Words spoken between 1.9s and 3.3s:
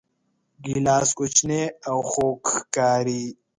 خوږ ښکاري.